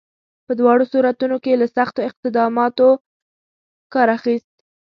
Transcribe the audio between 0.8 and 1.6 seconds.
صورتونو کې یې